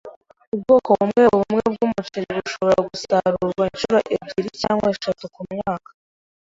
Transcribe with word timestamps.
Ubwoko 0.53 0.89
bumwebumwe 0.99 1.61
bwumuceri 1.73 2.29
bushobora 2.37 2.77
gusarurwa 2.91 3.63
inshuro 3.71 3.99
ebyiri 4.13 4.49
cyangwa 4.61 4.85
eshatu 4.93 5.23
kumwaka. 5.35 5.89